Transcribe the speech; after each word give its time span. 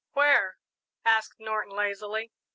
"Where?" 0.13 0.57
asked 1.05 1.39
Norton, 1.39 1.75
lazily. 1.75 2.31